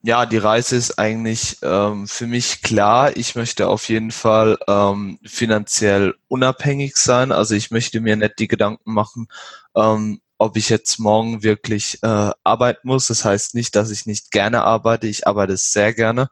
[0.09, 3.15] Ja, die Reise ist eigentlich ähm, für mich klar.
[3.19, 7.31] Ich möchte auf jeden Fall ähm, finanziell unabhängig sein.
[7.31, 9.29] Also ich möchte mir nicht die Gedanken machen,
[9.77, 13.09] ähm, ob ich jetzt morgen wirklich äh, arbeiten muss.
[13.09, 15.07] Das heißt nicht, dass ich nicht gerne arbeite.
[15.07, 16.31] Ich arbeite sehr gerne.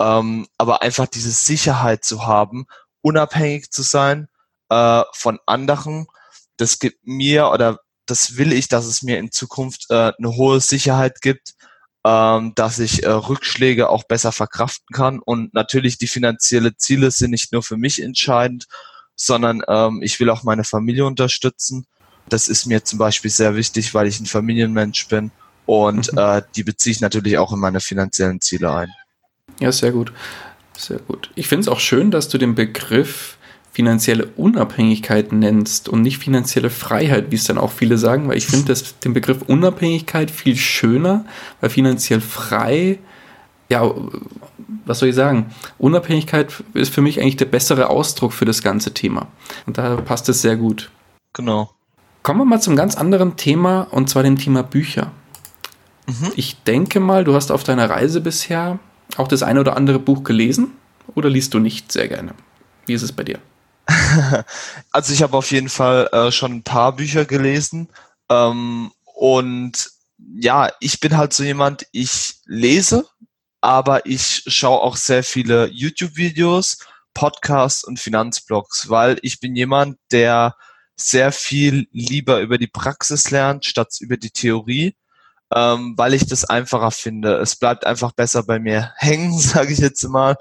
[0.00, 2.64] Ähm, aber einfach diese Sicherheit zu haben,
[3.02, 4.28] unabhängig zu sein
[4.70, 6.06] äh, von anderen,
[6.56, 10.60] das gibt mir oder das will ich, dass es mir in Zukunft äh, eine hohe
[10.60, 11.52] Sicherheit gibt
[12.04, 15.18] ähm, dass ich äh, Rückschläge auch besser verkraften kann.
[15.18, 18.66] Und natürlich die finanzielle Ziele sind nicht nur für mich entscheidend,
[19.16, 21.86] sondern ähm, ich will auch meine Familie unterstützen.
[22.28, 25.30] Das ist mir zum Beispiel sehr wichtig, weil ich ein Familienmensch bin
[25.66, 26.18] und mhm.
[26.18, 28.88] äh, die beziehe ich natürlich auch in meine finanziellen Ziele ein.
[29.58, 30.12] Ja, sehr gut.
[30.76, 31.30] Sehr gut.
[31.34, 33.36] Ich finde es auch schön, dass du den Begriff
[33.72, 38.46] finanzielle Unabhängigkeit nennst und nicht finanzielle Freiheit, wie es dann auch viele sagen, weil ich
[38.46, 41.24] finde den Begriff Unabhängigkeit viel schöner,
[41.60, 42.98] weil finanziell frei,
[43.68, 43.88] ja,
[44.84, 45.54] was soll ich sagen?
[45.78, 49.28] Unabhängigkeit ist für mich eigentlich der bessere Ausdruck für das ganze Thema.
[49.66, 50.90] Und da passt es sehr gut.
[51.32, 51.70] Genau.
[52.24, 55.12] Kommen wir mal zum ganz anderen Thema und zwar dem Thema Bücher.
[56.06, 56.32] Mhm.
[56.34, 58.80] Ich denke mal, du hast auf deiner Reise bisher
[59.16, 60.72] auch das eine oder andere Buch gelesen
[61.14, 62.34] oder liest du nicht sehr gerne?
[62.86, 63.38] Wie ist es bei dir?
[64.92, 67.88] also ich habe auf jeden Fall äh, schon ein paar Bücher gelesen
[68.28, 69.90] ähm, und
[70.36, 73.06] ja, ich bin halt so jemand, ich lese,
[73.60, 76.78] aber ich schaue auch sehr viele YouTube-Videos,
[77.14, 80.56] Podcasts und Finanzblogs, weil ich bin jemand, der
[80.96, 84.94] sehr viel lieber über die Praxis lernt, statt über die Theorie,
[85.52, 87.36] ähm, weil ich das einfacher finde.
[87.36, 90.36] Es bleibt einfach besser bei mir hängen, sage ich jetzt mal,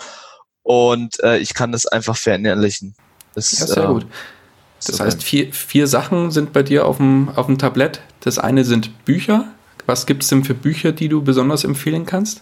[0.64, 2.96] und äh, ich kann das einfach verinnerlichen.
[3.36, 4.06] Das, ja, sehr äh, gut.
[4.86, 8.02] Das heißt, vier, vier Sachen sind bei dir auf dem, auf dem Tablett.
[8.22, 9.46] Das eine sind Bücher.
[9.86, 12.42] Was gibt es denn für Bücher, die du besonders empfehlen kannst?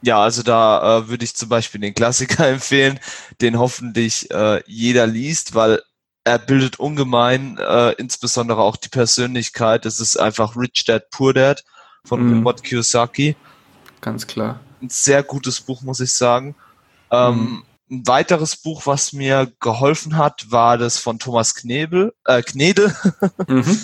[0.00, 3.00] Ja, also da äh, würde ich zum Beispiel den Klassiker empfehlen,
[3.40, 5.82] den hoffentlich äh, jeder liest, weil
[6.24, 9.84] er bildet ungemein, äh, insbesondere auch die Persönlichkeit.
[9.84, 11.64] Das ist einfach Rich Dad, Poor Dad
[12.04, 12.38] von mm.
[12.38, 13.34] Robert Kiyosaki.
[14.00, 14.60] Ganz klar.
[14.80, 16.54] Ein sehr gutes Buch, muss ich sagen.
[17.10, 17.62] Ähm, mm.
[17.90, 22.94] Ein weiteres Buch, was mir geholfen hat, war das von Thomas Knebel, äh, Knedel.
[23.46, 23.80] mhm.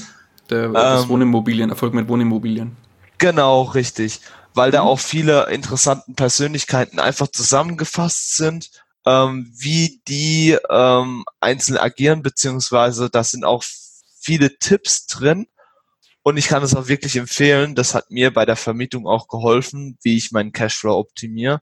[0.50, 2.76] Der, das ähm, Wohnimmobilien, Erfolg mit Wohnimmobilien.
[3.18, 4.20] Genau, richtig.
[4.52, 4.72] Weil mhm.
[4.72, 8.70] da auch viele interessanten Persönlichkeiten einfach zusammengefasst sind,
[9.06, 13.64] ähm, wie die ähm, einzeln agieren, beziehungsweise da sind auch
[14.20, 15.46] viele Tipps drin.
[16.22, 17.74] Und ich kann es auch wirklich empfehlen.
[17.74, 21.60] Das hat mir bei der Vermietung auch geholfen, wie ich meinen Cashflow optimiere.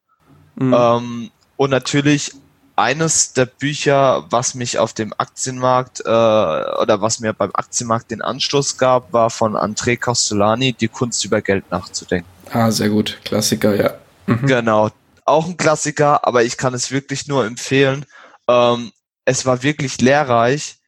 [0.54, 0.74] Mhm.
[0.76, 2.32] Ähm, und natürlich
[2.76, 8.22] eines der Bücher, was mich auf dem Aktienmarkt äh, oder was mir beim Aktienmarkt den
[8.22, 12.28] Anstoß gab, war von André Costolani, Die Kunst über Geld nachzudenken.
[12.50, 13.18] Ah, sehr gut.
[13.24, 13.94] Klassiker, ja.
[14.26, 14.46] Mhm.
[14.46, 14.90] Genau.
[15.24, 18.06] Auch ein Klassiker, aber ich kann es wirklich nur empfehlen.
[18.48, 18.90] Ähm,
[19.24, 20.78] es war wirklich lehrreich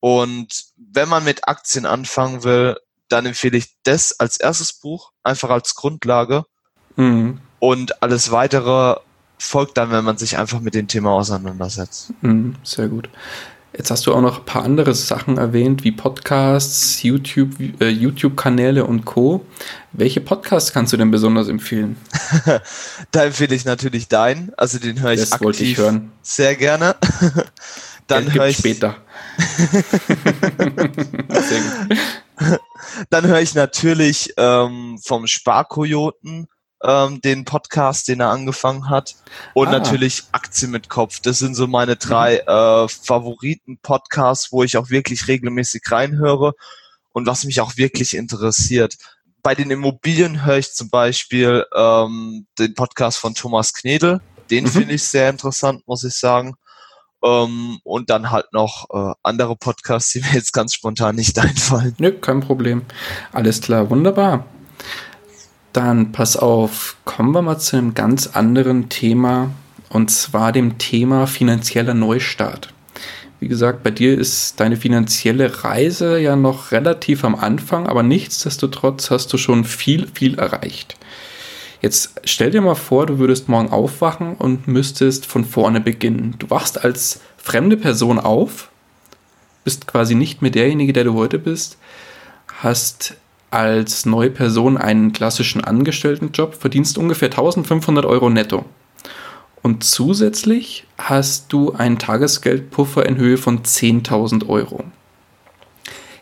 [0.00, 2.76] Und wenn man mit Aktien anfangen will,
[3.08, 6.44] dann empfehle ich das als erstes Buch, einfach als Grundlage.
[6.96, 7.40] Mhm.
[7.58, 8.96] Und alles weitere
[9.44, 12.12] folgt dann, wenn man sich einfach mit dem Thema auseinandersetzt.
[12.22, 13.08] Mhm, sehr gut.
[13.76, 18.84] Jetzt hast du auch noch ein paar andere Sachen erwähnt, wie Podcasts, YouTube, äh, YouTube-Kanäle
[18.84, 19.44] und Co.
[19.92, 21.96] Welche Podcasts kannst du denn besonders empfehlen?
[23.10, 26.12] da empfehle ich natürlich deinen, also den höre ich das aktiv ich hören.
[26.22, 26.94] sehr gerne.
[28.06, 28.96] Dann höre ich später.
[33.10, 36.46] Dann höre ich natürlich ähm, vom Sparkojoten
[36.84, 39.16] ähm, den Podcast, den er angefangen hat.
[39.54, 39.72] Und ah.
[39.72, 41.20] natürlich Aktien mit Kopf.
[41.20, 42.48] Das sind so meine drei mhm.
[42.48, 46.52] äh, Favoriten-Podcasts, wo ich auch wirklich regelmäßig reinhöre
[47.12, 48.96] und was mich auch wirklich interessiert.
[49.42, 54.20] Bei den Immobilien höre ich zum Beispiel ähm, den Podcast von Thomas Knedel.
[54.50, 54.68] Den mhm.
[54.68, 56.54] finde ich sehr interessant, muss ich sagen.
[57.22, 61.94] Ähm, und dann halt noch äh, andere Podcasts, die mir jetzt ganz spontan nicht einfallen.
[61.98, 62.82] Nö, kein Problem.
[63.32, 64.46] Alles klar, wunderbar.
[65.74, 69.50] Dann pass auf, kommen wir mal zu einem ganz anderen Thema
[69.88, 72.72] und zwar dem Thema finanzieller Neustart.
[73.40, 79.10] Wie gesagt, bei dir ist deine finanzielle Reise ja noch relativ am Anfang, aber nichtsdestotrotz
[79.10, 80.96] hast du schon viel, viel erreicht.
[81.82, 86.36] Jetzt stell dir mal vor, du würdest morgen aufwachen und müsstest von vorne beginnen.
[86.38, 88.70] Du wachst als fremde Person auf,
[89.64, 91.78] bist quasi nicht mehr derjenige, der du heute bist,
[92.62, 93.16] hast
[93.54, 98.64] als neue Person einen klassischen Angestelltenjob, verdienst ungefähr 1500 Euro netto.
[99.62, 104.82] Und zusätzlich hast du einen Tagesgeldpuffer in Höhe von 10.000 Euro.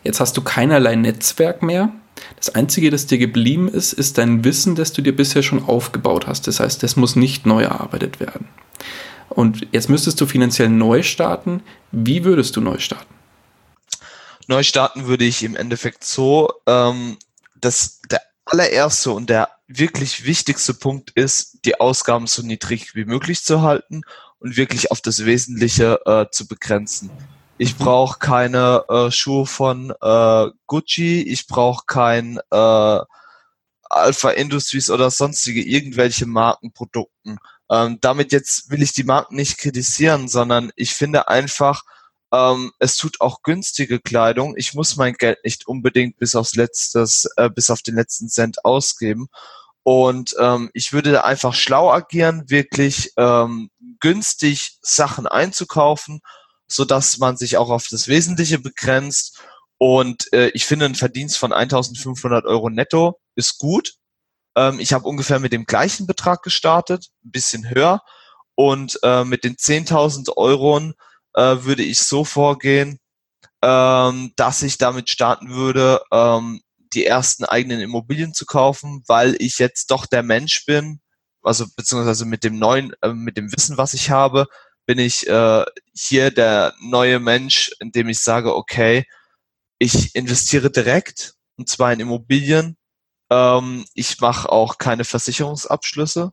[0.03, 1.89] Jetzt hast du keinerlei Netzwerk mehr.
[2.37, 6.27] Das Einzige, das dir geblieben ist, ist dein Wissen, das du dir bisher schon aufgebaut
[6.27, 6.45] hast.
[6.45, 8.47] Das heißt, das muss nicht neu erarbeitet werden.
[9.29, 11.63] Und jetzt müsstest du finanziell neu starten.
[11.91, 13.13] Wie würdest du neu starten?
[14.49, 17.17] Neu starten würde ich im Endeffekt so, ähm,
[17.55, 23.43] dass der allererste und der wirklich wichtigste Punkt ist, die Ausgaben so niedrig wie möglich
[23.43, 24.01] zu halten
[24.39, 27.09] und wirklich auf das Wesentliche äh, zu begrenzen.
[27.57, 32.99] Ich brauche keine äh, Schuhe von äh, Gucci, ich brauche kein äh,
[33.89, 37.37] Alpha Industries oder sonstige irgendwelche Markenprodukten.
[37.69, 41.83] Ähm, damit jetzt will ich die Marken nicht kritisieren, sondern ich finde einfach,
[42.33, 44.55] ähm, es tut auch günstige Kleidung.
[44.57, 48.65] Ich muss mein Geld nicht unbedingt bis aufs letztes, äh, bis auf den letzten Cent
[48.65, 49.27] ausgeben.
[49.83, 53.69] Und ähm, ich würde einfach schlau agieren, wirklich ähm,
[53.99, 56.21] günstig Sachen einzukaufen,
[56.67, 59.39] so dass man sich auch auf das Wesentliche begrenzt.
[59.77, 63.93] Und äh, ich finde, ein Verdienst von 1.500 Euro netto ist gut.
[64.55, 68.01] Ähm, ich habe ungefähr mit dem gleichen Betrag gestartet, ein bisschen höher.
[68.55, 70.93] Und äh, mit den 10.000 Euro
[71.33, 72.99] äh, würde ich so vorgehen,
[73.63, 76.61] ähm, dass ich damit starten würde, ähm,
[76.93, 81.01] die ersten eigenen Immobilien zu kaufen, weil ich jetzt doch der Mensch bin,
[81.41, 84.47] also beziehungsweise mit dem neuen, äh, mit dem Wissen, was ich habe,
[84.85, 89.05] bin ich äh, hier der neue Mensch, indem ich sage, okay,
[89.79, 92.77] ich investiere direkt und zwar in Immobilien.
[93.29, 96.31] Ähm, ich mache auch keine Versicherungsabschlüsse.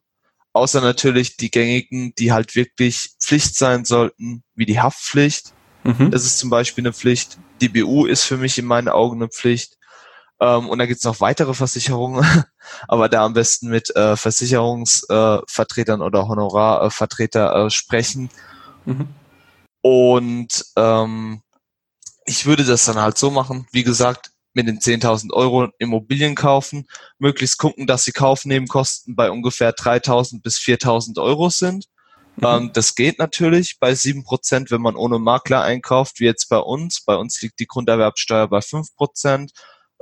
[0.52, 5.52] Außer natürlich die gängigen, die halt wirklich Pflicht sein sollten, wie die Haftpflicht.
[5.84, 6.10] Mhm.
[6.10, 7.38] Das ist zum Beispiel eine Pflicht.
[7.60, 9.76] Die BU ist für mich in meinen Augen eine Pflicht.
[10.40, 12.24] Ähm, und da gibt's noch weitere Versicherungen,
[12.88, 18.30] aber da am besten mit äh, Versicherungsvertretern äh, oder Honorarvertreter äh, sprechen.
[18.86, 19.08] Mhm.
[19.82, 21.42] Und ähm,
[22.24, 26.86] ich würde das dann halt so machen, wie gesagt, mit den 10.000 Euro Immobilien kaufen,
[27.18, 31.86] möglichst gucken, dass die Kaufnebenkosten bei ungefähr 3.000 bis 4.000 Euro sind.
[32.36, 32.46] Mhm.
[32.46, 37.02] Ähm, das geht natürlich bei 7%, wenn man ohne Makler einkauft, wie jetzt bei uns.
[37.04, 39.50] Bei uns liegt die Grunderwerbsteuer bei 5%.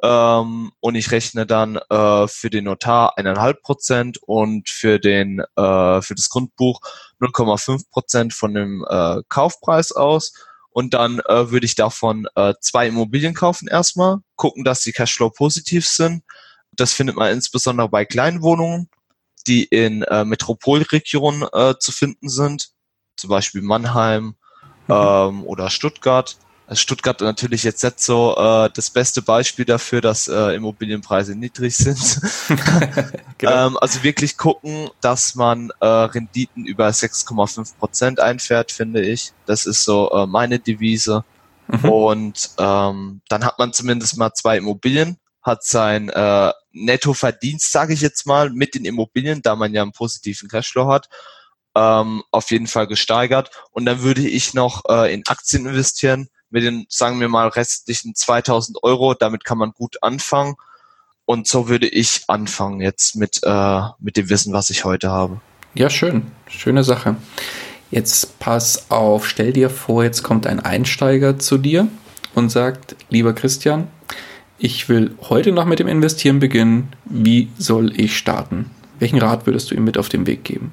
[0.01, 6.03] Ähm, und ich rechne dann äh, für den Notar eineinhalb Prozent und für den äh,
[6.03, 6.81] für das Grundbuch
[7.21, 10.33] 0,5 Prozent von dem äh, Kaufpreis aus
[10.71, 15.29] und dann äh, würde ich davon äh, zwei Immobilien kaufen erstmal, gucken, dass die Cashflow
[15.29, 16.23] positiv sind.
[16.73, 18.89] Das findet man insbesondere bei kleinen Wohnungen,
[19.47, 22.71] die in äh, Metropolregionen äh, zu finden sind,
[23.17, 24.37] zum Beispiel Mannheim
[24.87, 24.95] mhm.
[24.95, 26.39] ähm, oder Stuttgart.
[26.67, 31.75] Also Stuttgart natürlich jetzt nicht so äh, das beste Beispiel dafür, dass äh, Immobilienpreise niedrig
[31.75, 32.21] sind.
[33.39, 33.69] genau.
[33.69, 39.33] ähm, also wirklich gucken, dass man äh, Renditen über 6,5 Prozent einfährt, finde ich.
[39.47, 41.25] Das ist so äh, meine Devise.
[41.69, 41.89] Mhm.
[41.89, 48.01] Und ähm, dann hat man zumindest mal zwei Immobilien, hat sein äh, Nettoverdienst, sage ich
[48.01, 51.09] jetzt mal, mit den Immobilien, da man ja einen positiven Cashflow hat,
[51.75, 53.51] ähm, auf jeden Fall gesteigert.
[53.71, 58.15] Und dann würde ich noch äh, in Aktien investieren mit den, sagen wir mal, restlichen
[58.15, 60.57] 2000 Euro, damit kann man gut anfangen.
[61.27, 65.41] Und so würde ich anfangen jetzt mit, äh, mit dem Wissen, was ich heute habe.
[65.75, 66.31] Ja, schön.
[66.49, 67.17] Schöne Sache.
[67.91, 71.89] Jetzt pass auf, stell dir vor, jetzt kommt ein Einsteiger zu dir
[72.35, 73.89] und sagt, lieber Christian,
[74.59, 76.93] ich will heute noch mit dem Investieren beginnen.
[77.05, 78.71] Wie soll ich starten?
[78.99, 80.73] Welchen Rat würdest du ihm mit auf den Weg geben?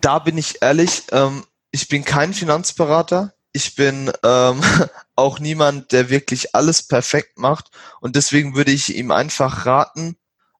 [0.00, 3.34] Da bin ich ehrlich, ähm, ich bin kein Finanzberater.
[3.52, 4.60] Ich bin ähm,
[5.14, 7.70] auch niemand, der wirklich alles perfekt macht.
[8.00, 10.16] Und deswegen würde ich ihm einfach raten,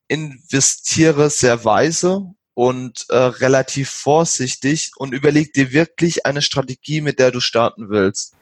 [0.07, 7.31] investiere sehr weise und äh, relativ vorsichtig und überleg dir wirklich eine Strategie, mit der
[7.31, 8.35] du starten willst.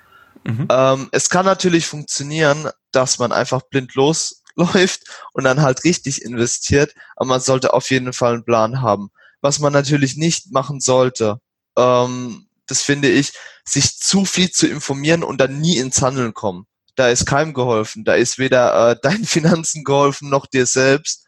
[0.44, 0.66] Mhm.
[0.70, 5.02] Ähm, es kann natürlich funktionieren, dass man einfach blind losläuft
[5.34, 9.10] und dann halt richtig investiert, aber man sollte auf jeden Fall einen Plan haben.
[9.42, 11.38] Was man natürlich nicht machen sollte,
[11.76, 13.34] ähm, das finde ich,
[13.66, 16.66] sich zu viel zu informieren und dann nie ins Handeln kommen.
[16.94, 18.06] Da ist keinem geholfen.
[18.06, 21.26] Da ist weder äh, deinen Finanzen geholfen noch dir selbst,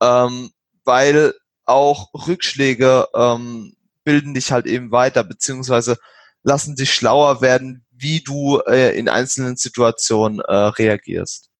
[0.00, 0.52] ähm,
[0.84, 1.34] weil
[1.68, 5.98] auch Rückschläge ähm, bilden dich halt eben weiter, beziehungsweise
[6.42, 11.50] lassen dich schlauer werden, wie du äh, in einzelnen Situationen äh, reagierst.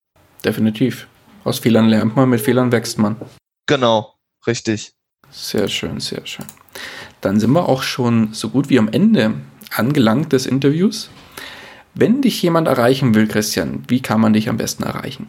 [0.44, 1.08] Definitiv.
[1.44, 3.16] Aus Fehlern lernt man, mit Fehlern wächst man.
[3.66, 4.14] Genau,
[4.46, 4.94] richtig.
[5.30, 6.46] Sehr schön, sehr schön.
[7.20, 9.34] Dann sind wir auch schon so gut wie am Ende
[9.74, 11.10] angelangt des Interviews.
[11.94, 15.28] Wenn dich jemand erreichen will, Christian, wie kann man dich am besten erreichen?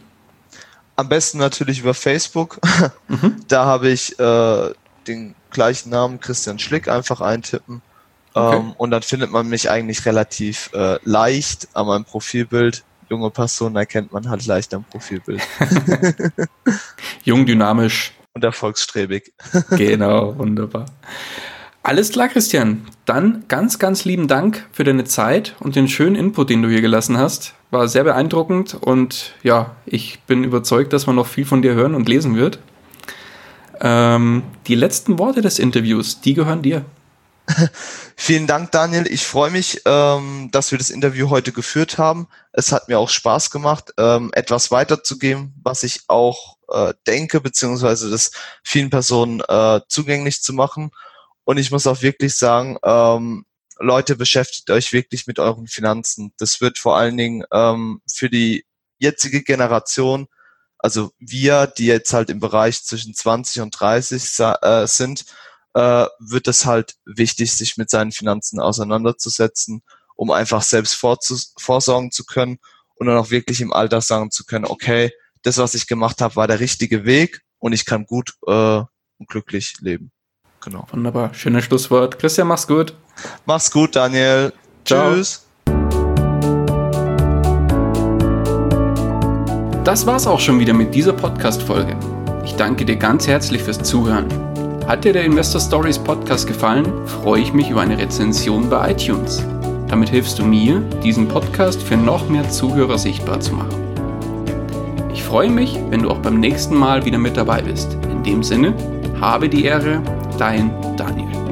[1.00, 2.60] Am besten natürlich über Facebook.
[3.08, 3.38] Mhm.
[3.48, 4.74] Da habe ich äh,
[5.08, 7.82] den gleichen Namen Christian Schlick einfach eintippen.
[8.36, 8.58] Okay.
[8.58, 12.84] Ähm, und dann findet man mich eigentlich relativ äh, leicht an meinem Profilbild.
[13.10, 15.42] Junge Person erkennt man halt leicht am Profilbild.
[17.24, 18.14] Jung, dynamisch.
[18.34, 19.34] Und erfolgsstrebig.
[19.72, 20.86] genau, wunderbar.
[21.82, 22.88] Alles klar, Christian.
[23.06, 26.82] Dann ganz, ganz lieben Dank für deine Zeit und den schönen Input, den du hier
[26.82, 27.54] gelassen hast.
[27.72, 31.96] War sehr beeindruckend und ja, ich bin überzeugt, dass man noch viel von dir hören
[31.96, 32.60] und lesen wird.
[33.80, 36.84] Ähm, die letzten Worte des Interviews, die gehören dir.
[38.16, 39.08] Vielen Dank, Daniel.
[39.08, 42.28] Ich freue mich, ähm, dass wir das Interview heute geführt haben.
[42.52, 48.10] Es hat mir auch Spaß gemacht, ähm, etwas weiterzugeben, was ich auch äh, denke, beziehungsweise
[48.10, 48.32] das
[48.64, 50.92] vielen Personen äh, zugänglich zu machen.
[51.50, 53.44] Und ich muss auch wirklich sagen, ähm,
[53.80, 56.32] Leute, beschäftigt euch wirklich mit euren Finanzen.
[56.38, 58.68] Das wird vor allen Dingen ähm, für die
[59.00, 60.28] jetzige Generation,
[60.78, 64.22] also wir, die jetzt halt im Bereich zwischen 20 und 30
[64.62, 65.26] äh, sind,
[65.74, 69.82] äh, wird es halt wichtig, sich mit seinen Finanzen auseinanderzusetzen,
[70.16, 72.60] um einfach selbst vorsorgen zu können
[72.94, 76.36] und dann auch wirklich im Alter sagen zu können, okay, das, was ich gemacht habe,
[76.36, 78.84] war der richtige Weg und ich kann gut äh,
[79.18, 80.12] und glücklich leben.
[80.62, 80.86] Genau.
[80.92, 81.34] Wunderbar.
[81.34, 82.20] Schönes Schlusswort.
[82.20, 82.94] Christian, mach's gut.
[83.46, 84.54] Mach's gut, Daniel.
[84.86, 85.14] Ciao.
[85.14, 85.46] Tschüss.
[89.84, 91.96] Das war's auch schon wieder mit dieser Podcast-Folge.
[92.44, 94.28] Ich danke dir ganz herzlich fürs Zuhören.
[94.88, 99.44] Hat dir der Investor Stories Podcast gefallen, freue ich mich über eine Rezension bei iTunes.
[99.88, 103.80] Damit hilfst du mir, diesen Podcast für noch mehr Zuhörer sichtbar zu machen.
[105.14, 107.98] Ich freue mich, wenn du auch beim nächsten Mal wieder mit dabei bist.
[108.12, 108.74] In dem Sinne,
[109.20, 110.02] habe die Ehre,
[110.38, 111.49] dein Daniel.